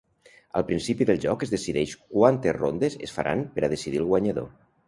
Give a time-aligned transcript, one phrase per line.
[0.59, 4.53] Al principi del joc es decideix quantes rondes es faran per a decidir el guanyador.